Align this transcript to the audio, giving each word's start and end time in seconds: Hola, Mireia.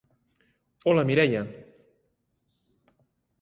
Hola, 0.85 1.03
Mireia. 1.09 1.43